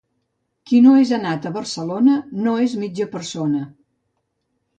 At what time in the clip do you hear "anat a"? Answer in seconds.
1.17-1.51